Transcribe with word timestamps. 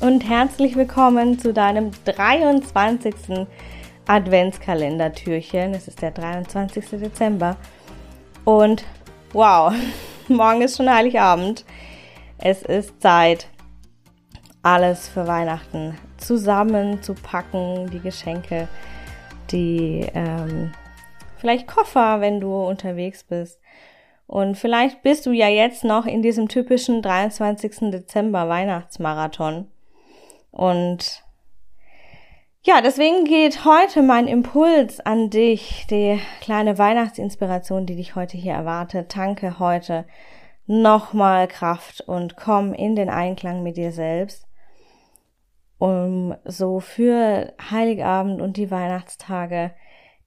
und 0.00 0.26
herzlich 0.26 0.76
willkommen 0.76 1.38
zu 1.38 1.52
deinem 1.52 1.90
23. 2.06 3.46
Adventskalender-Türchen. 4.06 5.74
Es 5.74 5.88
ist 5.88 6.00
der 6.00 6.10
23. 6.12 6.88
Dezember 6.98 7.56
und 8.44 8.84
wow, 9.32 9.74
morgen 10.28 10.62
ist 10.62 10.78
schon 10.78 10.88
Heiligabend. 10.88 11.66
Es 12.38 12.62
ist 12.62 13.02
Zeit, 13.02 13.48
alles 14.62 15.06
für 15.06 15.26
Weihnachten 15.26 15.98
zusammenzupacken, 16.16 17.90
die 17.90 18.00
Geschenke, 18.00 18.68
die 19.50 20.06
ähm, 20.14 20.72
vielleicht 21.36 21.66
Koffer, 21.66 22.22
wenn 22.22 22.40
du 22.40 22.54
unterwegs 22.54 23.22
bist 23.24 23.60
und 24.26 24.56
vielleicht 24.56 25.02
bist 25.02 25.26
du 25.26 25.32
ja 25.32 25.48
jetzt 25.48 25.84
noch 25.84 26.06
in 26.06 26.22
diesem 26.22 26.48
typischen 26.48 27.02
23. 27.02 27.90
Dezember 27.90 28.48
Weihnachtsmarathon. 28.48 29.66
Und 30.50 31.24
ja, 32.62 32.82
deswegen 32.82 33.24
geht 33.24 33.64
heute 33.64 34.02
mein 34.02 34.26
Impuls 34.26 35.00
an 35.00 35.30
dich, 35.30 35.86
die 35.88 36.20
kleine 36.40 36.76
Weihnachtsinspiration, 36.76 37.86
die 37.86 37.96
dich 37.96 38.16
heute 38.16 38.36
hier 38.36 38.52
erwartet. 38.52 39.10
Tanke 39.10 39.58
heute 39.58 40.04
nochmal 40.66 41.48
Kraft 41.48 42.02
und 42.02 42.36
komm 42.36 42.74
in 42.74 42.94
den 42.94 43.08
Einklang 43.08 43.62
mit 43.62 43.76
dir 43.76 43.92
selbst, 43.92 44.46
um 45.78 46.34
so 46.44 46.80
für 46.80 47.54
Heiligabend 47.70 48.42
und 48.42 48.56
die 48.56 48.70
Weihnachtstage 48.70 49.72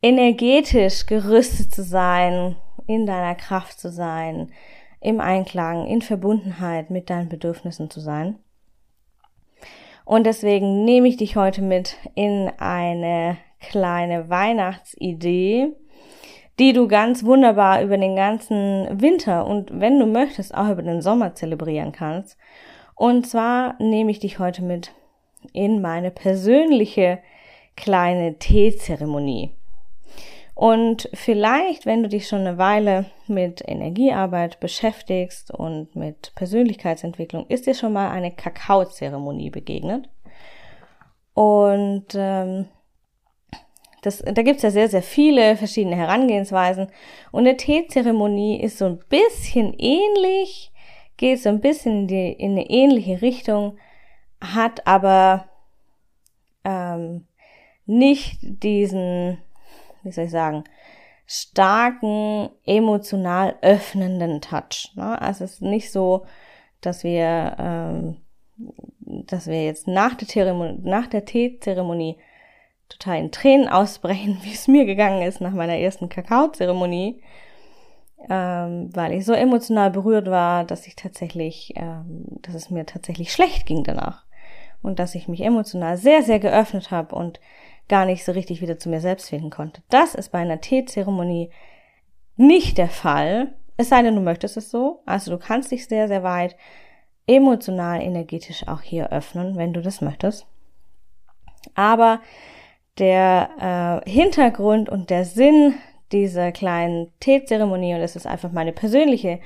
energetisch 0.01 1.05
gerüstet 1.05 1.73
zu 1.73 1.83
sein, 1.83 2.55
in 2.87 3.05
deiner 3.05 3.35
Kraft 3.35 3.79
zu 3.79 3.91
sein, 3.91 4.51
im 4.99 5.21
Einklang, 5.21 5.85
in 5.85 6.01
Verbundenheit 6.01 6.89
mit 6.89 7.09
deinen 7.09 7.29
Bedürfnissen 7.29 7.89
zu 7.89 7.99
sein. 7.99 8.39
Und 10.05 10.25
deswegen 10.25 10.83
nehme 10.83 11.07
ich 11.07 11.17
dich 11.17 11.35
heute 11.35 11.61
mit 11.61 11.97
in 12.15 12.51
eine 12.57 13.37
kleine 13.59 14.29
Weihnachtsidee, 14.29 15.73
die 16.59 16.73
du 16.73 16.87
ganz 16.87 17.23
wunderbar 17.23 17.81
über 17.81 17.97
den 17.97 18.15
ganzen 18.15 19.01
Winter 19.01 19.47
und 19.47 19.79
wenn 19.79 19.99
du 19.99 20.05
möchtest 20.05 20.53
auch 20.53 20.69
über 20.69 20.83
den 20.83 21.01
Sommer 21.01 21.33
zelebrieren 21.35 21.91
kannst. 21.91 22.37
Und 22.95 23.25
zwar 23.27 23.75
nehme 23.81 24.11
ich 24.11 24.19
dich 24.19 24.39
heute 24.39 24.61
mit 24.61 24.91
in 25.51 25.81
meine 25.81 26.11
persönliche 26.11 27.19
kleine 27.75 28.37
Teezeremonie. 28.37 29.51
Und 30.55 31.09
vielleicht, 31.13 31.85
wenn 31.85 32.03
du 32.03 32.09
dich 32.09 32.27
schon 32.27 32.41
eine 32.41 32.57
Weile 32.57 33.05
mit 33.27 33.67
Energiearbeit 33.67 34.59
beschäftigst 34.59 35.51
und 35.51 35.95
mit 35.95 36.31
Persönlichkeitsentwicklung, 36.35 37.47
ist 37.47 37.65
dir 37.65 37.73
schon 37.73 37.93
mal 37.93 38.11
eine 38.11 38.31
Kakaozeremonie 38.31 39.49
begegnet. 39.49 40.09
Und 41.33 42.05
ähm, 42.13 42.67
das, 44.03 44.19
da 44.19 44.41
gibt's 44.43 44.63
ja 44.63 44.69
sehr, 44.69 44.89
sehr 44.89 45.01
viele 45.01 45.57
verschiedene 45.57 45.95
Herangehensweisen. 45.95 46.87
Und 47.31 47.47
eine 47.47 47.57
Teezeremonie 47.57 48.61
ist 48.61 48.77
so 48.77 48.85
ein 48.85 48.99
bisschen 49.09 49.73
ähnlich, 49.79 50.71
geht 51.17 51.41
so 51.41 51.49
ein 51.49 51.61
bisschen 51.61 52.01
in, 52.01 52.07
die, 52.07 52.31
in 52.33 52.51
eine 52.51 52.69
ähnliche 52.69 53.21
Richtung, 53.23 53.77
hat 54.39 54.85
aber 54.85 55.45
ähm, 56.63 57.25
nicht 57.85 58.37
diesen 58.41 59.39
wie 60.03 60.11
soll 60.11 60.25
ich 60.25 60.31
sagen, 60.31 60.63
starken, 61.25 62.49
emotional 62.65 63.55
öffnenden 63.61 64.41
Touch. 64.41 64.91
Ne? 64.95 65.21
Also 65.21 65.45
es 65.45 65.53
ist 65.53 65.61
nicht 65.61 65.91
so, 65.91 66.25
dass 66.81 67.03
wir, 67.03 67.55
ähm, 67.59 68.17
dass 68.99 69.47
wir 69.47 69.63
jetzt 69.65 69.87
nach 69.87 70.15
der, 70.15 70.53
nach 70.53 71.07
der 71.07 71.25
Teezeremonie 71.25 72.17
total 72.89 73.19
in 73.19 73.31
Tränen 73.31 73.67
ausbrechen, 73.67 74.39
wie 74.43 74.53
es 74.53 74.67
mir 74.67 74.85
gegangen 74.85 75.21
ist 75.21 75.41
nach 75.41 75.53
meiner 75.53 75.77
ersten 75.77 76.09
Kakaozeremonie, 76.09 77.21
ähm, 78.29 78.89
weil 78.93 79.13
ich 79.13 79.25
so 79.25 79.33
emotional 79.33 79.91
berührt 79.91 80.29
war, 80.29 80.63
dass 80.65 80.87
ich 80.87 80.95
tatsächlich, 80.95 81.73
ähm, 81.75 82.25
dass 82.41 82.55
es 82.55 82.69
mir 82.69 82.85
tatsächlich 82.85 83.33
schlecht 83.33 83.65
ging 83.65 83.83
danach 83.83 84.25
und 84.81 84.99
dass 84.99 85.15
ich 85.15 85.27
mich 85.27 85.41
emotional 85.41 85.97
sehr, 85.97 86.23
sehr 86.23 86.39
geöffnet 86.39 86.91
habe 86.91 87.15
und 87.15 87.39
gar 87.93 88.05
nicht 88.07 88.25
so 88.25 88.31
richtig 88.31 88.59
wieder 88.59 88.79
zu 88.79 88.89
mir 88.89 89.01
selbst 89.01 89.29
finden 89.29 89.51
konnte. 89.51 89.83
Das 89.91 90.15
ist 90.15 90.31
bei 90.31 90.39
einer 90.39 90.59
Teezeremonie 90.59 91.51
nicht 92.37 92.79
der 92.79 92.89
Fall, 92.89 93.53
es 93.77 93.89
sei 93.89 94.01
denn, 94.01 94.15
du 94.15 94.21
möchtest 94.21 94.57
es 94.57 94.71
so. 94.71 95.03
Also 95.05 95.29
du 95.29 95.37
kannst 95.37 95.71
dich 95.71 95.85
sehr, 95.85 96.07
sehr 96.07 96.23
weit 96.23 96.55
emotional, 97.27 98.01
energetisch 98.01 98.67
auch 98.67 98.81
hier 98.81 99.11
öffnen, 99.11 99.57
wenn 99.57 99.73
du 99.73 99.81
das 99.83 100.01
möchtest. 100.01 100.47
Aber 101.75 102.19
der 102.97 104.01
äh, 104.07 104.09
Hintergrund 104.09 104.89
und 104.89 105.11
der 105.11 105.25
Sinn 105.25 105.75
dieser 106.11 106.51
kleinen 106.51 107.11
Teezeremonie, 107.19 107.93
und 107.93 108.01
das 108.01 108.15
ist 108.15 108.25
einfach 108.25 108.51
meine 108.51 108.73
persönliche 108.73 109.39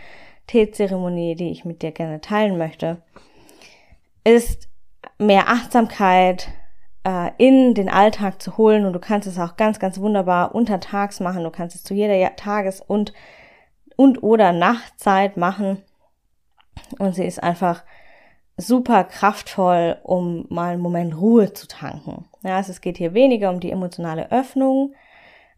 Teezeremonie, 0.48 1.36
die 1.36 1.52
ich 1.52 1.66
mit 1.66 1.82
dir 1.82 1.92
gerne 1.92 2.22
teilen 2.22 2.58
möchte, 2.58 3.02
ist 4.24 4.70
mehr 5.18 5.50
Achtsamkeit, 5.50 6.48
äh, 7.08 7.32
in 7.38 7.74
den 7.74 7.88
Alltag 7.88 8.42
zu 8.42 8.58
holen 8.58 8.86
und 8.86 8.92
du 8.92 9.00
kannst 9.00 9.28
es 9.28 9.40
auch 9.40 9.56
ganz, 9.56 9.80
ganz 9.80 9.98
wunderbar 9.98 10.54
untertags 10.54 11.22
machen. 11.22 11.46
Du 11.46 11.52
kannst 11.52 11.74
es 11.74 11.84
zu 11.84 11.94
jeder 11.94 12.36
Tages- 12.36 12.82
und, 12.82 13.14
und 13.96 14.22
oder 14.24 14.52
Nachtzeit 14.52 15.38
machen. 15.38 15.82
Und 17.00 17.16
sie 17.16 17.24
ist 17.24 17.42
einfach 17.42 17.86
super 18.58 19.06
kraftvoll, 19.06 19.98
um 20.04 20.48
mal 20.50 20.74
einen 20.74 20.82
Moment 20.82 21.16
Ruhe 21.16 21.54
zu 21.54 21.68
tanken. 21.68 22.26
Ja, 22.44 22.58
also 22.58 22.72
es 22.72 22.82
geht 22.82 22.98
hier 22.98 23.14
weniger 23.14 23.52
um 23.52 23.62
die 23.62 23.72
emotionale 23.72 24.30
Öffnung 24.32 24.94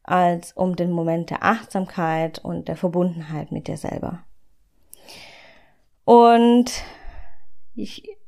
als 0.04 0.54
um 0.54 0.76
den 0.76 0.92
Moment 0.92 1.31
der 1.31 1.44
Achtsamkeit 1.44 2.40
und 2.40 2.68
der 2.68 2.76
Verbundenheit 2.76 3.52
mit 3.52 3.68
dir 3.68 3.78
selber. 3.78 4.20
Und 6.06 6.72
ich 7.76 8.19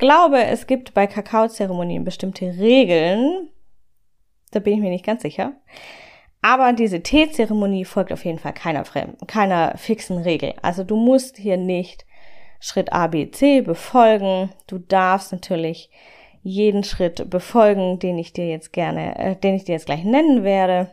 glaube, 0.00 0.42
es 0.44 0.66
gibt 0.66 0.94
bei 0.94 1.06
Kakaozeremonien 1.06 2.02
bestimmte 2.02 2.58
Regeln. 2.58 3.50
Da 4.50 4.58
bin 4.58 4.74
ich 4.74 4.80
mir 4.80 4.90
nicht 4.90 5.06
ganz 5.06 5.22
sicher. 5.22 5.52
Aber 6.42 6.72
diese 6.72 7.02
Teezeremonie 7.02 7.84
folgt 7.84 8.12
auf 8.12 8.24
jeden 8.24 8.38
Fall 8.38 8.54
keiner, 8.54 8.82
keiner 9.26 9.76
fixen 9.76 10.18
Regel. 10.18 10.54
Also 10.62 10.82
du 10.82 10.96
musst 10.96 11.36
hier 11.36 11.56
nicht 11.56 12.06
Schritt 12.58 12.92
A, 12.92 13.06
B, 13.06 13.30
C 13.30 13.60
befolgen. 13.60 14.50
Du 14.66 14.78
darfst 14.78 15.32
natürlich 15.32 15.90
jeden 16.42 16.82
Schritt 16.82 17.28
befolgen, 17.28 17.98
den 17.98 18.18
ich 18.18 18.32
dir 18.32 18.48
jetzt 18.48 18.72
gerne, 18.72 19.18
äh, 19.18 19.36
den 19.36 19.54
ich 19.54 19.64
dir 19.64 19.72
jetzt 19.72 19.86
gleich 19.86 20.04
nennen 20.04 20.42
werde. 20.42 20.90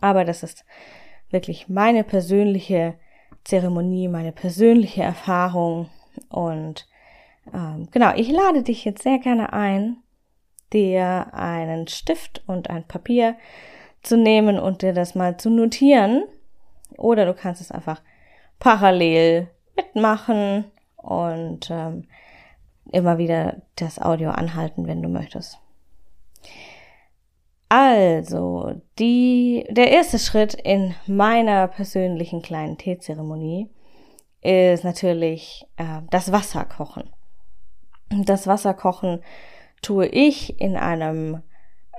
Aber 0.00 0.24
das 0.24 0.42
ist 0.42 0.64
wirklich 1.30 1.68
meine 1.68 2.02
persönliche 2.02 2.94
Zeremonie, 3.44 4.08
meine 4.08 4.32
persönliche 4.32 5.02
Erfahrung 5.02 5.88
und 6.28 6.86
ähm, 7.52 7.88
genau, 7.90 8.12
ich 8.14 8.30
lade 8.30 8.62
dich 8.62 8.84
jetzt 8.84 9.02
sehr 9.02 9.18
gerne 9.18 9.52
ein, 9.52 9.96
dir 10.72 11.32
einen 11.32 11.88
Stift 11.88 12.42
und 12.46 12.70
ein 12.70 12.86
Papier 12.86 13.36
zu 14.02 14.16
nehmen 14.16 14.58
und 14.58 14.82
dir 14.82 14.92
das 14.92 15.14
mal 15.14 15.36
zu 15.36 15.50
notieren. 15.50 16.24
Oder 16.96 17.26
du 17.26 17.34
kannst 17.34 17.60
es 17.60 17.70
einfach 17.70 18.00
parallel 18.58 19.48
mitmachen 19.76 20.64
und 20.96 21.70
ähm, 21.70 22.06
immer 22.90 23.18
wieder 23.18 23.62
das 23.76 24.00
Audio 24.00 24.30
anhalten, 24.30 24.86
wenn 24.86 25.02
du 25.02 25.08
möchtest. 25.08 25.58
Also, 27.68 28.82
die, 28.98 29.66
der 29.70 29.90
erste 29.90 30.18
Schritt 30.18 30.52
in 30.54 30.94
meiner 31.06 31.68
persönlichen 31.68 32.42
kleinen 32.42 32.76
Teezeremonie 32.76 33.70
ist 34.42 34.84
natürlich 34.84 35.66
äh, 35.78 36.02
das 36.10 36.32
Wasser 36.32 36.66
kochen. 36.66 37.08
Das 38.24 38.46
Wasser 38.46 38.74
kochen 38.74 39.22
tue 39.80 40.06
ich 40.06 40.60
in 40.60 40.76
einem 40.76 41.42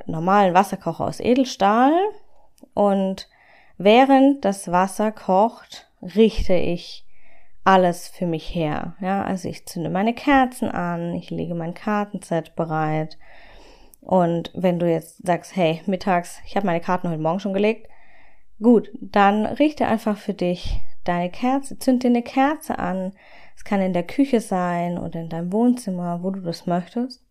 normalen 0.06 0.54
Wasserkocher 0.54 1.06
aus 1.06 1.20
Edelstahl 1.20 1.94
und 2.74 3.30
während 3.78 4.46
das 4.46 4.72
Wasser 4.72 5.12
kocht, 5.12 5.90
richte 6.02 6.54
ich 6.54 7.06
alles 7.64 8.08
für 8.08 8.26
mich 8.26 8.54
her. 8.54 8.96
Ja, 9.00 9.24
also 9.24 9.48
ich 9.48 9.66
zünde 9.66 9.90
meine 9.90 10.14
Kerzen 10.14 10.70
an, 10.70 11.14
ich 11.16 11.30
lege 11.30 11.56
mein 11.56 11.74
Kartenset 11.74 12.56
bereit, 12.56 13.18
und 14.06 14.52
wenn 14.54 14.80
du 14.80 14.90
jetzt 14.90 15.26
sagst, 15.26 15.56
hey, 15.56 15.82
mittags, 15.86 16.42
ich 16.46 16.56
habe 16.56 16.66
meine 16.66 16.82
Karten 16.82 17.10
heute 17.10 17.22
Morgen 17.22 17.40
schon 17.40 17.54
gelegt, 17.54 17.88
gut, 18.62 18.90
dann 19.00 19.46
richte 19.46 19.88
einfach 19.88 20.18
für 20.18 20.34
dich 20.34 20.80
deine 21.06 21.30
Kerze, 21.30 21.80
zünd 21.80 22.04
dir 22.04 22.08
eine 22.08 22.22
Kerze 22.22 22.80
an. 22.80 23.14
Es 23.56 23.64
kann 23.64 23.82
in 23.82 23.94
der 23.94 24.04
Küche 24.04 24.42
sein 24.42 24.98
oder 24.98 25.20
in 25.22 25.30
deinem 25.30 25.52
Wohnzimmer, 25.52 26.24
wo 26.24 26.32
du 26.32 26.42
das 26.42 26.66
möchtest. 26.66 27.24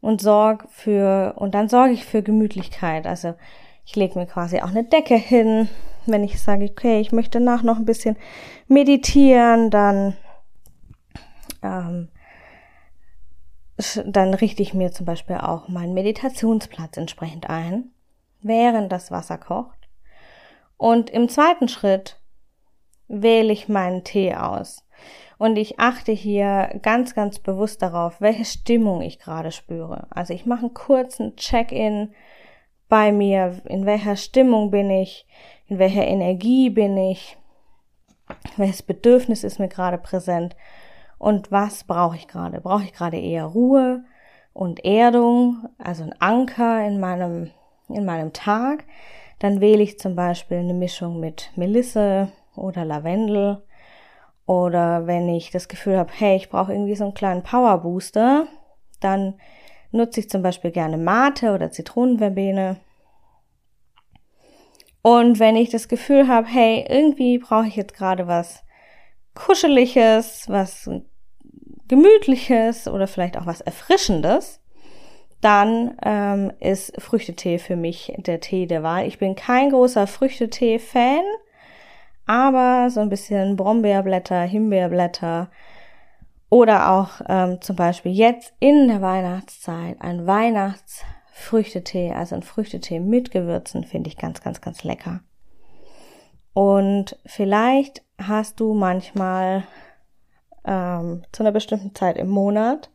Und 0.00 0.20
sorg 0.20 0.66
für, 0.70 1.34
und 1.36 1.54
dann 1.54 1.68
sorge 1.68 1.92
ich 1.92 2.04
für 2.04 2.22
Gemütlichkeit. 2.22 3.06
Also 3.06 3.34
ich 3.86 3.96
lege 3.96 4.18
mir 4.18 4.26
quasi 4.26 4.60
auch 4.60 4.68
eine 4.68 4.84
Decke 4.84 5.16
hin. 5.16 5.68
Wenn 6.06 6.24
ich 6.24 6.40
sage, 6.40 6.66
okay, 6.70 7.00
ich 7.00 7.12
möchte 7.12 7.40
nach 7.40 7.62
noch 7.62 7.78
ein 7.78 7.86
bisschen 7.86 8.16
meditieren, 8.68 9.70
dann 9.70 10.14
ähm, 11.62 12.08
dann 14.04 14.34
richte 14.34 14.62
ich 14.62 14.74
mir 14.74 14.92
zum 14.92 15.06
Beispiel 15.06 15.36
auch 15.36 15.68
meinen 15.68 15.94
Meditationsplatz 15.94 16.96
entsprechend 16.96 17.50
ein, 17.50 17.90
während 18.40 18.92
das 18.92 19.10
Wasser 19.10 19.38
kocht. 19.38 19.88
Und 20.76 21.10
im 21.10 21.28
zweiten 21.28 21.68
Schritt 21.68 22.20
wähle 23.08 23.52
ich 23.52 23.68
meinen 23.68 24.04
Tee 24.04 24.34
aus. 24.34 24.83
Und 25.38 25.56
ich 25.56 25.78
achte 25.80 26.12
hier 26.12 26.78
ganz, 26.82 27.14
ganz 27.14 27.38
bewusst 27.38 27.82
darauf, 27.82 28.20
welche 28.20 28.44
Stimmung 28.44 29.02
ich 29.02 29.18
gerade 29.18 29.52
spüre. 29.52 30.06
Also 30.10 30.32
ich 30.32 30.46
mache 30.46 30.66
einen 30.66 30.74
kurzen 30.74 31.36
Check-in 31.36 32.14
bei 32.88 33.12
mir. 33.12 33.60
In 33.68 33.86
welcher 33.86 34.16
Stimmung 34.16 34.70
bin 34.70 34.90
ich? 34.90 35.26
In 35.66 35.78
welcher 35.78 36.06
Energie 36.06 36.70
bin 36.70 36.96
ich? 36.96 37.36
Welches 38.56 38.82
Bedürfnis 38.82 39.44
ist 39.44 39.58
mir 39.58 39.68
gerade 39.68 39.98
präsent? 39.98 40.54
und 41.24 41.50
was 41.50 41.84
brauche 41.84 42.16
ich 42.16 42.28
gerade? 42.28 42.60
Brauche 42.60 42.84
ich 42.84 42.92
gerade 42.92 43.18
eher 43.18 43.46
Ruhe 43.46 44.04
und 44.52 44.84
Erdung, 44.84 45.68
also 45.78 46.02
ein 46.02 46.14
Anker 46.20 46.86
in 46.86 47.00
meinem, 47.00 47.50
in 47.88 48.04
meinem 48.04 48.34
Tag? 48.34 48.84
Dann 49.38 49.62
wähle 49.62 49.82
ich 49.82 49.98
zum 49.98 50.16
Beispiel 50.16 50.58
eine 50.58 50.74
Mischung 50.74 51.20
mit 51.20 51.50
Melisse 51.56 52.30
oder 52.56 52.84
Lavendel. 52.84 53.62
Oder 54.46 55.06
wenn 55.06 55.28
ich 55.28 55.50
das 55.50 55.68
Gefühl 55.68 55.96
habe, 55.96 56.10
hey, 56.14 56.36
ich 56.36 56.50
brauche 56.50 56.72
irgendwie 56.72 56.96
so 56.96 57.04
einen 57.04 57.14
kleinen 57.14 57.42
Power 57.42 57.78
Booster, 57.78 58.46
dann 59.00 59.34
nutze 59.90 60.20
ich 60.20 60.28
zum 60.28 60.42
Beispiel 60.42 60.70
gerne 60.70 60.98
Mate 60.98 61.52
oder 61.52 61.70
Zitronenverbene. 61.70 62.76
Und 65.02 65.38
wenn 65.38 65.56
ich 65.56 65.70
das 65.70 65.88
Gefühl 65.88 66.28
habe, 66.28 66.46
hey, 66.46 66.84
irgendwie 66.88 67.38
brauche 67.38 67.66
ich 67.66 67.76
jetzt 67.76 67.94
gerade 67.94 68.26
was 68.26 68.64
Kuscheliges, 69.34 70.48
was 70.48 70.90
Gemütliches 71.88 72.88
oder 72.88 73.06
vielleicht 73.06 73.36
auch 73.36 73.46
was 73.46 73.60
Erfrischendes, 73.60 74.60
dann 75.40 75.98
ähm, 76.02 76.52
ist 76.60 76.98
Früchtetee 77.00 77.58
für 77.58 77.76
mich 77.76 78.14
der 78.16 78.40
Tee 78.40 78.66
der 78.66 78.82
Wahl. 78.82 79.06
Ich 79.06 79.18
bin 79.18 79.34
kein 79.34 79.70
großer 79.70 80.06
Früchtetee-Fan, 80.06 81.22
aber 82.26 82.90
so 82.90 83.00
ein 83.00 83.08
bisschen 83.08 83.56
Brombeerblätter, 83.56 84.42
Himbeerblätter 84.42 85.50
oder 86.48 86.90
auch 86.92 87.20
ähm, 87.28 87.60
zum 87.60 87.76
Beispiel 87.76 88.12
jetzt 88.12 88.54
in 88.60 88.88
der 88.88 89.02
Weihnachtszeit 89.02 90.00
ein 90.00 90.26
Weihnachtsfrüchtetee, 90.26 92.12
also 92.12 92.36
ein 92.36 92.42
Früchtetee 92.42 93.00
mit 93.00 93.30
Gewürzen, 93.30 93.84
finde 93.84 94.08
ich 94.08 94.16
ganz, 94.16 94.40
ganz, 94.40 94.60
ganz 94.60 94.84
lecker. 94.84 95.20
Und 96.52 97.18
vielleicht 97.26 98.02
hast 98.18 98.60
du 98.60 98.74
manchmal 98.74 99.64
ähm, 100.64 101.24
zu 101.32 101.42
einer 101.42 101.52
bestimmten 101.52 101.94
Zeit 101.94 102.16
im 102.16 102.28
Monat 102.28 102.90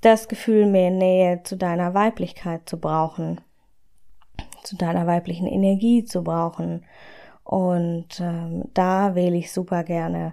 das 0.00 0.28
Gefühl, 0.28 0.66
mehr 0.66 0.90
Nähe 0.90 1.42
zu 1.42 1.56
deiner 1.56 1.94
Weiblichkeit 1.94 2.68
zu 2.68 2.78
brauchen, 2.78 3.40
zu 4.62 4.76
deiner 4.76 5.06
weiblichen 5.06 5.46
Energie 5.46 6.04
zu 6.04 6.22
brauchen. 6.22 6.84
Und 7.44 8.20
ähm, 8.20 8.64
da 8.72 9.14
wähle 9.14 9.36
ich 9.36 9.52
super 9.52 9.84
gerne 9.84 10.32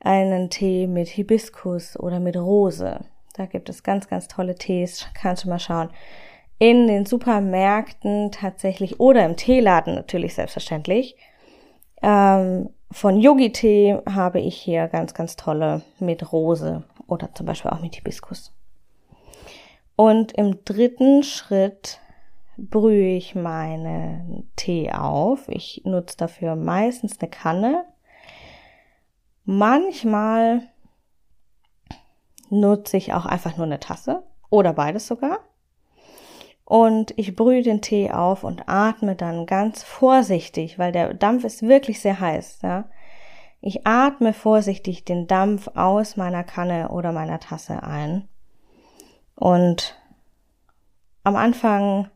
einen 0.00 0.50
Tee 0.50 0.86
mit 0.86 1.08
Hibiskus 1.08 1.98
oder 1.98 2.20
mit 2.20 2.36
Rose. 2.36 3.00
Da 3.34 3.46
gibt 3.46 3.68
es 3.68 3.82
ganz, 3.82 4.08
ganz 4.08 4.28
tolle 4.28 4.54
Tees. 4.54 5.06
Kannst 5.14 5.44
du 5.44 5.48
mal 5.48 5.58
schauen. 5.58 5.90
In 6.58 6.86
den 6.86 7.04
Supermärkten 7.04 8.30
tatsächlich 8.30 9.00
oder 9.00 9.24
im 9.24 9.36
Teeladen 9.36 9.96
natürlich 9.96 10.34
selbstverständlich. 10.34 11.16
Ähm, 12.00 12.70
von 12.92 13.18
Yogi-Tee 13.18 13.98
habe 14.08 14.38
ich 14.40 14.56
hier 14.56 14.86
ganz, 14.86 15.14
ganz 15.14 15.34
tolle 15.34 15.82
mit 15.98 16.32
Rose 16.32 16.84
oder 17.08 17.34
zum 17.34 17.46
Beispiel 17.46 17.72
auch 17.72 17.80
mit 17.80 17.96
Hibiskus. 17.96 18.52
Und 19.96 20.32
im 20.32 20.64
dritten 20.64 21.24
Schritt 21.24 22.00
brühe 22.56 23.16
ich 23.16 23.34
meinen 23.34 24.50
Tee 24.56 24.92
auf. 24.92 25.48
Ich 25.48 25.82
nutze 25.84 26.16
dafür 26.16 26.56
meistens 26.56 27.20
eine 27.20 27.30
Kanne. 27.30 27.84
Manchmal 29.44 30.62
nutze 32.50 32.96
ich 32.96 33.12
auch 33.12 33.26
einfach 33.26 33.56
nur 33.56 33.66
eine 33.66 33.80
Tasse 33.80 34.22
oder 34.50 34.72
beides 34.72 35.06
sogar. 35.06 35.40
Und 36.64 37.12
ich 37.18 37.36
brühe 37.36 37.62
den 37.62 37.82
Tee 37.82 38.10
auf 38.10 38.42
und 38.42 38.68
atme 38.68 39.16
dann 39.16 39.44
ganz 39.44 39.82
vorsichtig, 39.82 40.78
weil 40.78 40.92
der 40.92 41.12
Dampf 41.12 41.44
ist 41.44 41.62
wirklich 41.62 42.00
sehr 42.00 42.20
heiß. 42.20 42.60
Ja? 42.62 42.88
Ich 43.60 43.86
atme 43.86 44.32
vorsichtig 44.32 45.04
den 45.04 45.26
Dampf 45.26 45.68
aus 45.74 46.16
meiner 46.16 46.42
Kanne 46.42 46.88
oder 46.88 47.12
meiner 47.12 47.38
Tasse 47.38 47.82
ein. 47.82 48.28
Und 49.34 50.00
am 51.22 51.36
Anfang 51.36 52.08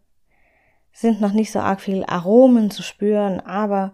sind 1.00 1.21
noch 1.21 1.33
nicht 1.33 1.52
so 1.52 1.61
arg 1.61 1.81
viel 1.81 2.05
Aromen 2.05 2.73
zu 2.73 2.83
spüren, 2.83 3.38
aber 3.40 3.93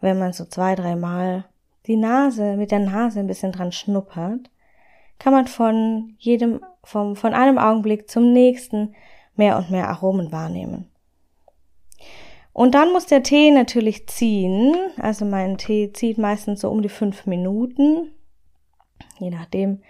wenn 0.00 0.18
man 0.18 0.32
so 0.32 0.44
zwei, 0.44 0.76
dreimal 0.76 1.44
die 1.86 1.96
Nase 1.96 2.56
mit 2.56 2.70
der 2.70 2.78
Nase 2.78 3.18
ein 3.18 3.26
bisschen 3.26 3.50
dran 3.50 3.72
schnuppert, 3.72 4.48
kann 5.18 5.32
man 5.32 5.48
von 5.48 6.14
jedem, 6.18 6.60
vom, 6.84 7.16
von 7.16 7.34
einem 7.34 7.58
Augenblick 7.58 8.08
zum 8.08 8.32
nächsten 8.32 8.94
mehr 9.34 9.56
und 9.56 9.72
mehr 9.72 9.88
Aromen 9.88 10.30
wahrnehmen. 10.30 10.88
Und 12.52 12.76
dann 12.76 12.92
muss 12.92 13.06
der 13.06 13.24
Tee 13.24 13.50
natürlich 13.50 14.06
ziehen. 14.06 14.74
Also 14.98 15.24
mein 15.24 15.58
Tee 15.58 15.92
zieht 15.92 16.16
meistens 16.16 16.60
so 16.60 16.70
um 16.70 16.80
die 16.80 16.88
fünf 16.88 17.26
Minuten. 17.26 18.12
Je 19.18 19.30
nachdem, 19.30 19.82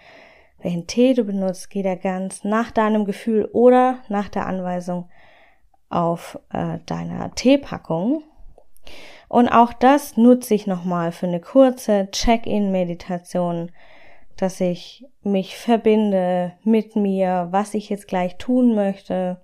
welchen 0.61 0.87
Tee 0.87 1.13
du 1.13 1.23
benutzt, 1.23 1.69
geht 1.69 1.85
er 1.85 1.97
ganz 1.97 2.43
nach 2.43 2.71
deinem 2.71 3.05
Gefühl 3.05 3.45
oder 3.53 3.99
nach 4.09 4.27
der 4.27 4.47
Anweisung 4.47 5.07
auf 5.89 6.39
äh, 6.51 6.79
deiner 6.85 7.33
Teepackung. 7.35 8.23
Und 9.27 9.49
auch 9.49 9.73
das 9.73 10.17
nutze 10.17 10.53
ich 10.53 10.67
nochmal 10.67 11.11
für 11.11 11.27
eine 11.27 11.41
kurze 11.41 12.09
Check-in-Meditation, 12.11 13.71
dass 14.37 14.61
ich 14.61 15.05
mich 15.23 15.57
verbinde 15.57 16.53
mit 16.63 16.95
mir, 16.95 17.47
was 17.51 17.73
ich 17.73 17.89
jetzt 17.89 18.07
gleich 18.07 18.37
tun 18.37 18.75
möchte. 18.75 19.41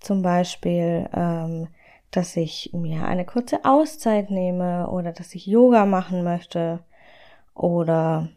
Zum 0.00 0.22
Beispiel, 0.22 1.08
ähm, 1.14 1.68
dass 2.10 2.36
ich 2.36 2.70
mir 2.72 3.04
eine 3.06 3.24
kurze 3.24 3.64
Auszeit 3.64 4.30
nehme 4.30 4.88
oder 4.88 5.12
dass 5.12 5.34
ich 5.34 5.46
Yoga 5.46 5.84
machen 5.84 6.22
möchte 6.22 6.80
oder 7.54 8.28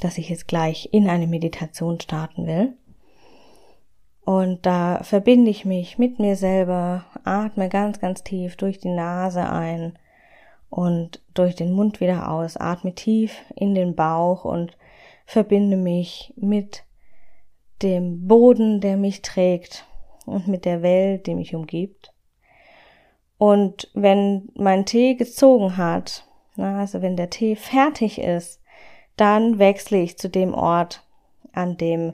dass 0.00 0.18
ich 0.18 0.28
jetzt 0.28 0.46
gleich 0.46 0.88
in 0.92 1.08
eine 1.08 1.26
Meditation 1.26 2.00
starten 2.00 2.46
will. 2.46 2.76
Und 4.28 4.66
da 4.66 5.02
verbinde 5.04 5.50
ich 5.50 5.64
mich 5.64 5.96
mit 5.96 6.18
mir 6.18 6.36
selber, 6.36 7.06
atme 7.24 7.70
ganz, 7.70 7.98
ganz 7.98 8.22
tief 8.22 8.56
durch 8.56 8.78
die 8.78 8.90
Nase 8.90 9.48
ein 9.48 9.98
und 10.68 11.22
durch 11.32 11.54
den 11.54 11.72
Mund 11.72 12.02
wieder 12.02 12.30
aus, 12.30 12.58
atme 12.58 12.94
tief 12.94 13.42
in 13.56 13.74
den 13.74 13.94
Bauch 13.94 14.44
und 14.44 14.76
verbinde 15.24 15.78
mich 15.78 16.34
mit 16.36 16.84
dem 17.80 18.28
Boden, 18.28 18.82
der 18.82 18.98
mich 18.98 19.22
trägt 19.22 19.86
und 20.26 20.46
mit 20.46 20.66
der 20.66 20.82
Welt, 20.82 21.26
die 21.26 21.34
mich 21.34 21.54
umgibt. 21.54 22.12
Und 23.38 23.90
wenn 23.94 24.50
mein 24.56 24.84
Tee 24.84 25.14
gezogen 25.14 25.78
hat, 25.78 26.26
also 26.58 27.00
wenn 27.00 27.16
der 27.16 27.30
Tee 27.30 27.56
fertig 27.56 28.20
ist, 28.20 28.60
dann 29.16 29.58
wechsle 29.58 30.02
ich 30.02 30.18
zu 30.18 30.28
dem 30.28 30.52
Ort, 30.52 31.02
an 31.54 31.78
dem 31.78 32.12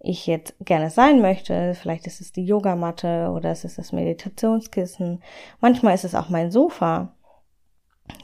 ich 0.00 0.26
jetzt 0.26 0.54
gerne 0.60 0.90
sein 0.90 1.20
möchte. 1.20 1.74
Vielleicht 1.74 2.06
ist 2.06 2.20
es 2.20 2.32
die 2.32 2.44
Yogamatte 2.44 3.30
oder 3.34 3.50
es 3.50 3.64
ist 3.64 3.78
das 3.78 3.92
Meditationskissen. 3.92 5.22
Manchmal 5.60 5.94
ist 5.94 6.04
es 6.04 6.14
auch 6.14 6.28
mein 6.28 6.50
Sofa, 6.50 7.14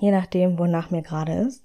je 0.00 0.11
nachdem, 0.11 0.59
wonach 0.59 0.90
mir 0.90 1.02
gerade 1.02 1.35
ist. 1.35 1.64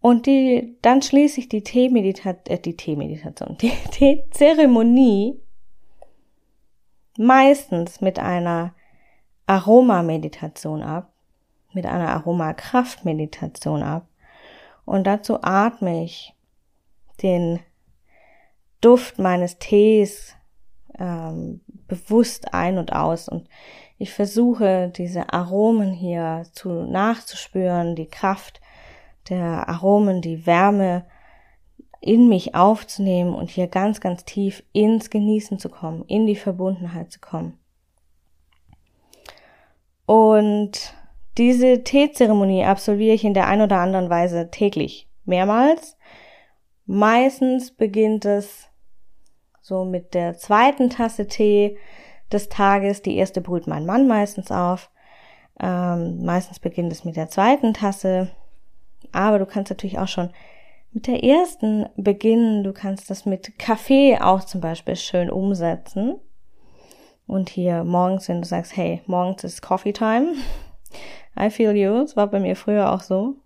Und 0.00 0.26
die, 0.26 0.76
dann 0.82 1.00
schließe 1.00 1.40
ich 1.40 1.48
die 1.48 1.62
Teemeditation, 1.62 2.42
äh, 2.46 2.58
die 2.58 2.76
Teemeditation, 2.76 3.56
die 3.62 3.72
Teezeremonie 3.90 5.40
meistens 7.16 8.00
mit 8.00 8.18
einer 8.18 8.74
Aromameditation 9.46 10.82
ab, 10.82 11.12
mit 11.72 11.86
einer 11.86 12.08
Aromakraftmeditation 12.10 13.82
ab. 13.82 14.06
Und 14.84 15.06
dazu 15.06 15.38
atme 15.42 16.04
ich 16.04 16.34
den 17.22 17.60
Duft 18.84 19.18
meines 19.18 19.58
Tees 19.58 20.34
ähm, 20.98 21.60
bewusst 21.88 22.52
ein 22.52 22.78
und 22.78 22.92
aus 22.92 23.28
und 23.28 23.48
ich 23.96 24.12
versuche 24.12 24.92
diese 24.94 25.32
Aromen 25.32 25.92
hier 25.92 26.44
zu 26.52 26.68
nachzuspüren, 26.68 27.94
die 27.94 28.08
Kraft 28.08 28.60
der 29.28 29.68
Aromen, 29.68 30.20
die 30.20 30.46
Wärme 30.46 31.06
in 32.00 32.28
mich 32.28 32.54
aufzunehmen 32.54 33.34
und 33.34 33.50
hier 33.50 33.68
ganz, 33.68 34.00
ganz 34.00 34.24
tief 34.26 34.62
ins 34.72 35.08
Genießen 35.08 35.58
zu 35.58 35.70
kommen, 35.70 36.04
in 36.06 36.26
die 36.26 36.36
Verbundenheit 36.36 37.10
zu 37.10 37.20
kommen. 37.20 37.58
Und 40.04 40.94
diese 41.38 41.82
Teezeremonie 41.82 42.64
absolviere 42.64 43.14
ich 43.14 43.24
in 43.24 43.32
der 43.32 43.46
ein 43.46 43.62
oder 43.62 43.78
anderen 43.78 44.10
Weise 44.10 44.50
täglich, 44.50 45.08
mehrmals. 45.24 45.96
Meistens 46.84 47.70
beginnt 47.70 48.26
es 48.26 48.68
so 49.64 49.86
mit 49.86 50.12
der 50.12 50.36
zweiten 50.36 50.90
Tasse 50.90 51.26
Tee 51.26 51.78
des 52.30 52.50
Tages. 52.50 53.00
Die 53.00 53.16
erste 53.16 53.40
brüht 53.40 53.66
mein 53.66 53.86
Mann 53.86 54.06
meistens 54.06 54.52
auf. 54.52 54.90
Ähm, 55.58 56.22
meistens 56.22 56.60
beginnt 56.60 56.92
es 56.92 57.06
mit 57.06 57.16
der 57.16 57.30
zweiten 57.30 57.72
Tasse. 57.72 58.30
Aber 59.12 59.38
du 59.38 59.46
kannst 59.46 59.70
natürlich 59.70 59.98
auch 59.98 60.08
schon 60.08 60.28
mit 60.92 61.06
der 61.06 61.24
ersten 61.24 61.86
beginnen. 61.96 62.62
Du 62.62 62.74
kannst 62.74 63.08
das 63.08 63.24
mit 63.24 63.58
Kaffee 63.58 64.18
auch 64.20 64.44
zum 64.44 64.60
Beispiel 64.60 64.96
schön 64.96 65.30
umsetzen. 65.30 66.20
Und 67.26 67.48
hier 67.48 67.84
morgens, 67.84 68.28
wenn 68.28 68.42
du 68.42 68.46
sagst, 68.46 68.76
hey, 68.76 69.00
morgens 69.06 69.44
ist 69.44 69.62
Coffee 69.62 69.94
Time. 69.94 70.34
I 71.40 71.48
feel 71.48 71.74
you. 71.74 72.02
Das 72.02 72.16
war 72.16 72.26
bei 72.26 72.38
mir 72.38 72.54
früher 72.54 72.92
auch 72.92 73.00
so. 73.00 73.36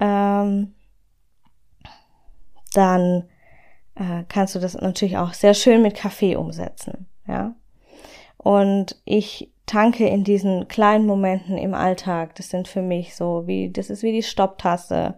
Ähm, 0.00 0.74
dann 2.72 3.28
äh, 3.98 4.24
kannst 4.28 4.54
du 4.54 4.58
das 4.58 4.74
natürlich 4.74 5.16
auch 5.16 5.34
sehr 5.34 5.54
schön 5.54 5.82
mit 5.82 5.94
Kaffee 5.94 6.36
umsetzen, 6.36 7.06
ja. 7.26 7.54
Und 8.36 8.96
ich 9.04 9.50
tanke 9.66 10.06
in 10.08 10.24
diesen 10.24 10.68
kleinen 10.68 11.06
Momenten 11.06 11.58
im 11.58 11.74
Alltag. 11.74 12.34
Das 12.36 12.48
sind 12.48 12.68
für 12.68 12.82
mich 12.82 13.14
so 13.16 13.46
wie, 13.46 13.70
das 13.70 13.90
ist 13.90 14.02
wie 14.02 14.12
die 14.12 14.22
Stopptasse. 14.22 15.14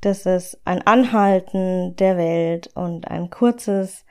Das 0.00 0.24
ist 0.26 0.60
ein 0.64 0.86
Anhalten 0.86 1.96
der 1.96 2.16
Welt 2.16 2.70
und 2.74 3.08
ein 3.08 3.30
kurzes 3.30 4.04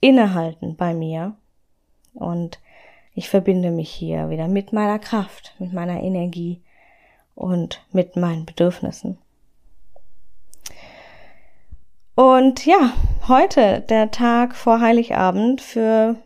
Innehalten 0.00 0.76
bei 0.76 0.94
mir. 0.94 1.36
Und 2.14 2.58
ich 3.14 3.28
verbinde 3.28 3.70
mich 3.70 3.90
hier 3.90 4.30
wieder 4.30 4.48
mit 4.48 4.72
meiner 4.72 4.98
Kraft, 4.98 5.54
mit 5.58 5.72
meiner 5.72 6.02
Energie 6.02 6.62
und 7.34 7.84
mit 7.92 8.16
meinen 8.16 8.46
Bedürfnissen. 8.46 9.18
Und 12.16 12.64
ja, 12.64 12.94
heute 13.28 13.82
der 13.82 14.10
Tag 14.10 14.56
vor 14.56 14.80
Heiligabend 14.80 15.60
für 15.60 16.16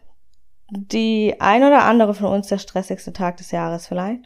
die 0.71 1.35
ein 1.41 1.65
oder 1.65 1.83
andere 1.83 2.15
von 2.15 2.29
uns 2.29 2.47
der 2.47 2.59
stressigste 2.59 3.13
Tag 3.13 3.39
des 3.39 3.51
Jahres 3.51 3.89
vielleicht, 3.89 4.23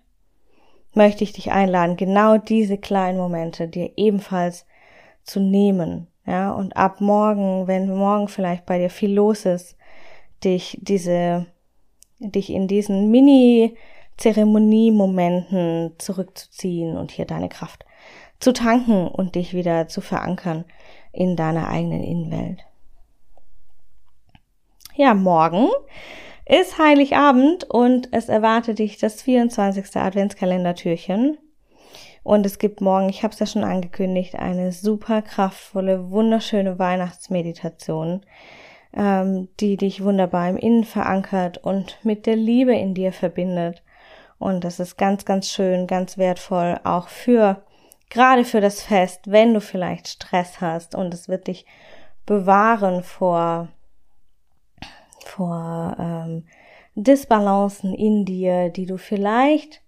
möchte 0.92 1.24
ich 1.24 1.32
dich 1.32 1.52
einladen, 1.52 1.96
genau 1.96 2.36
diese 2.36 2.76
kleinen 2.76 3.16
Momente 3.16 3.66
dir 3.66 3.92
ebenfalls 3.96 4.66
zu 5.22 5.40
nehmen, 5.40 6.06
ja, 6.26 6.52
und 6.52 6.76
ab 6.76 7.00
morgen, 7.00 7.66
wenn 7.66 7.88
morgen 7.88 8.28
vielleicht 8.28 8.66
bei 8.66 8.76
dir 8.76 8.90
viel 8.90 9.14
los 9.14 9.46
ist, 9.46 9.78
dich 10.44 10.78
diese, 10.82 11.46
dich 12.18 12.50
in 12.50 12.68
diesen 12.68 13.10
Mini 13.10 13.74
Zeremoniemomenten 14.18 15.94
zurückzuziehen 15.96 16.98
und 16.98 17.10
hier 17.10 17.24
deine 17.24 17.48
Kraft 17.48 17.86
zu 18.38 18.52
tanken 18.52 19.08
und 19.08 19.34
dich 19.34 19.54
wieder 19.54 19.88
zu 19.88 20.02
verankern 20.02 20.66
in 21.14 21.36
deiner 21.36 21.68
eigenen 21.68 22.02
Innenwelt. 22.02 22.64
Ja, 24.96 25.14
morgen 25.14 25.68
ist 26.46 26.78
Heiligabend 26.78 27.64
und 27.64 28.08
es 28.12 28.28
erwartet 28.28 28.78
dich 28.78 28.98
das 28.98 29.22
24. 29.22 29.96
Adventskalendertürchen. 29.96 31.38
Und 32.22 32.46
es 32.46 32.58
gibt 32.58 32.80
morgen, 32.80 33.08
ich 33.08 33.22
habe 33.22 33.32
es 33.32 33.40
ja 33.40 33.46
schon 33.46 33.64
angekündigt, 33.64 34.36
eine 34.36 34.72
super 34.72 35.20
kraftvolle, 35.20 36.10
wunderschöne 36.10 36.78
Weihnachtsmeditation, 36.78 38.22
ähm, 38.96 39.48
die 39.60 39.76
dich 39.76 40.02
wunderbar 40.02 40.48
im 40.48 40.56
Innen 40.56 40.84
verankert 40.84 41.58
und 41.58 41.98
mit 42.02 42.26
der 42.26 42.36
Liebe 42.36 42.74
in 42.74 42.94
dir 42.94 43.12
verbindet. 43.12 43.82
Und 44.38 44.64
das 44.64 44.80
ist 44.80 44.96
ganz, 44.96 45.24
ganz 45.24 45.50
schön, 45.50 45.86
ganz 45.86 46.18
wertvoll, 46.18 46.78
auch 46.84 47.08
für 47.08 47.62
gerade 48.10 48.44
für 48.44 48.60
das 48.60 48.82
Fest, 48.82 49.22
wenn 49.30 49.54
du 49.54 49.60
vielleicht 49.60 50.08
Stress 50.08 50.60
hast 50.60 50.94
und 50.94 51.12
es 51.14 51.28
wird 51.28 51.46
dich 51.46 51.66
bewahren 52.26 53.02
vor, 53.02 53.68
vor 55.24 55.96
ähm, 55.98 56.44
Disbalancen 56.94 57.94
in 57.94 58.24
dir, 58.24 58.70
die 58.70 58.86
du 58.86 58.96
vielleicht 58.96 59.82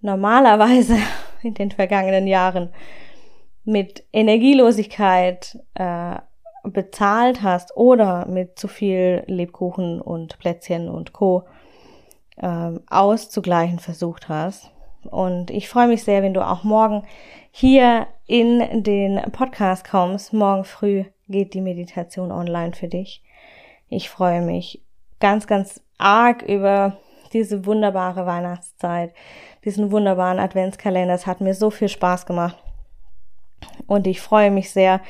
normalerweise 0.00 0.96
in 1.42 1.54
den 1.54 1.70
vergangenen 1.70 2.26
Jahren 2.26 2.70
mit 3.64 4.04
Energielosigkeit 4.12 5.58
äh, 5.74 6.16
bezahlt 6.64 7.42
hast 7.42 7.76
oder 7.76 8.26
mit 8.26 8.58
zu 8.58 8.68
viel 8.68 9.22
Lebkuchen 9.26 10.00
und 10.00 10.38
Plätzchen 10.38 10.88
und 10.88 11.12
Co. 11.12 11.44
Äh, 12.36 12.72
auszugleichen 12.88 13.78
versucht 13.78 14.28
hast. 14.28 14.70
Und 15.10 15.50
ich 15.50 15.68
freue 15.68 15.88
mich 15.88 16.04
sehr, 16.04 16.22
wenn 16.22 16.34
du 16.34 16.46
auch 16.46 16.64
morgen 16.64 17.04
hier 17.50 18.06
in 18.26 18.82
den 18.82 19.20
Podcast 19.32 19.88
kommst. 19.88 20.32
Morgen 20.32 20.64
früh 20.64 21.04
geht 21.28 21.54
die 21.54 21.60
Meditation 21.60 22.32
online 22.32 22.72
für 22.72 22.88
dich. 22.88 23.22
Ich 23.88 24.08
freue 24.08 24.40
mich 24.40 24.82
ganz, 25.18 25.46
ganz 25.46 25.82
arg 25.98 26.42
über 26.42 26.98
diese 27.32 27.66
wunderbare 27.66 28.26
Weihnachtszeit, 28.26 29.12
diesen 29.64 29.92
wunderbaren 29.92 30.38
Adventskalender. 30.38 31.14
Es 31.14 31.26
hat 31.26 31.40
mir 31.40 31.54
so 31.54 31.70
viel 31.70 31.88
Spaß 31.88 32.26
gemacht. 32.26 32.56
Und 33.86 34.06
ich 34.06 34.20
freue 34.20 34.50
mich 34.50 34.70
sehr, 34.70 35.00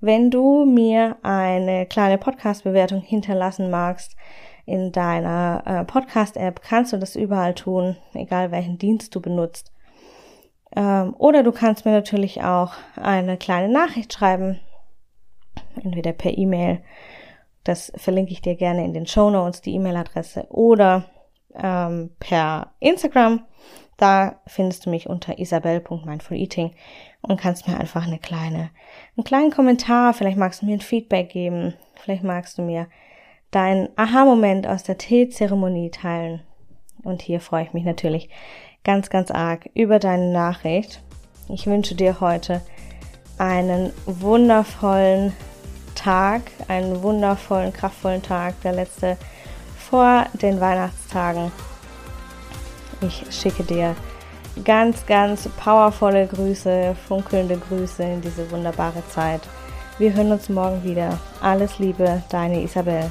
wenn 0.00 0.30
du 0.30 0.66
mir 0.66 1.16
eine 1.22 1.86
kleine 1.86 2.18
Podcast-Bewertung 2.18 3.00
hinterlassen 3.00 3.70
magst 3.70 4.16
in 4.66 4.92
deiner 4.92 5.62
äh, 5.64 5.84
Podcast-App, 5.84 6.60
kannst 6.62 6.92
du 6.92 6.98
das 6.98 7.16
überall 7.16 7.54
tun, 7.54 7.96
egal 8.12 8.50
welchen 8.50 8.78
Dienst 8.78 9.14
du 9.14 9.20
benutzt. 9.20 9.73
Ähm, 10.76 11.14
oder 11.18 11.42
du 11.42 11.52
kannst 11.52 11.84
mir 11.84 11.92
natürlich 11.92 12.42
auch 12.42 12.72
eine 12.96 13.36
kleine 13.36 13.72
Nachricht 13.72 14.12
schreiben, 14.12 14.60
entweder 15.82 16.12
per 16.12 16.36
E-Mail, 16.36 16.82
das 17.62 17.92
verlinke 17.96 18.32
ich 18.32 18.42
dir 18.42 18.56
gerne 18.56 18.84
in 18.84 18.92
den 18.92 19.06
Show 19.06 19.30
Notes, 19.30 19.62
die 19.62 19.74
E-Mail-Adresse, 19.74 20.46
oder 20.50 21.04
ähm, 21.54 22.10
per 22.18 22.72
Instagram. 22.80 23.44
Da 23.96 24.40
findest 24.46 24.86
du 24.86 24.90
mich 24.90 25.08
unter 25.08 25.38
isabel.mindfuleating 25.38 26.72
und 27.22 27.40
kannst 27.40 27.68
mir 27.68 27.78
einfach 27.78 28.06
eine 28.06 28.18
kleine, 28.18 28.70
einen 29.16 29.24
kleinen 29.24 29.50
Kommentar, 29.52 30.14
vielleicht 30.14 30.36
magst 30.36 30.62
du 30.62 30.66
mir 30.66 30.74
ein 30.74 30.80
Feedback 30.80 31.30
geben, 31.30 31.74
vielleicht 31.94 32.24
magst 32.24 32.58
du 32.58 32.62
mir 32.62 32.88
deinen 33.52 33.88
Aha-Moment 33.96 34.66
aus 34.66 34.82
der 34.82 34.98
Teezeremonie 34.98 35.90
teilen. 35.90 36.42
Und 37.04 37.22
hier 37.22 37.38
freue 37.38 37.64
ich 37.64 37.72
mich 37.72 37.84
natürlich 37.84 38.30
ganz, 38.84 39.10
ganz 39.10 39.30
arg 39.30 39.68
über 39.74 39.98
deine 39.98 40.30
Nachricht. 40.30 41.02
Ich 41.48 41.66
wünsche 41.66 41.94
dir 41.94 42.20
heute 42.20 42.60
einen 43.38 43.92
wundervollen 44.06 45.32
Tag, 45.94 46.42
einen 46.68 47.02
wundervollen, 47.02 47.72
kraftvollen 47.72 48.22
Tag, 48.22 48.60
der 48.62 48.72
letzte 48.72 49.16
vor 49.76 50.26
den 50.34 50.60
Weihnachtstagen. 50.60 51.50
Ich 53.00 53.24
schicke 53.30 53.64
dir 53.64 53.96
ganz, 54.64 55.04
ganz 55.06 55.48
powervolle 55.56 56.26
Grüße, 56.26 56.94
funkelnde 57.08 57.58
Grüße 57.58 58.02
in 58.02 58.20
diese 58.20 58.50
wunderbare 58.50 59.02
Zeit. 59.08 59.40
Wir 59.98 60.12
hören 60.12 60.32
uns 60.32 60.48
morgen 60.48 60.82
wieder. 60.84 61.18
Alles 61.40 61.78
Liebe, 61.78 62.22
deine 62.28 62.62
Isabel. 62.62 63.10